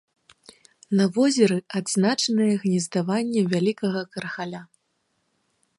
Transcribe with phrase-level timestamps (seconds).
[1.01, 4.61] На возеры адзначаныя гнездаванні вялікага крахаля.